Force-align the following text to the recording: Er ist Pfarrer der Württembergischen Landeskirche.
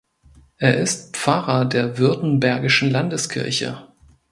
Er 0.57 0.77
ist 0.79 1.15
Pfarrer 1.15 1.63
der 1.65 1.99
Württembergischen 1.99 2.89
Landeskirche. 2.89 3.83